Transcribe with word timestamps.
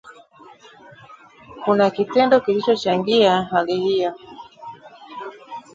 Kuna 1.65 1.89
kitendo 1.89 2.39
kilichochangia 2.39 3.41
hali 3.43 3.75
hiyo 3.75 4.13